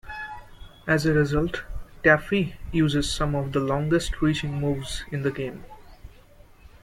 [0.87, 1.61] As a result,
[2.03, 5.63] Taffy uses some of the longest-reaching moves in the game.